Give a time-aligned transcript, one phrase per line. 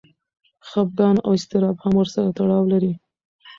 [0.67, 2.93] خپګان او اضطراب هم ورسره تړاو لري.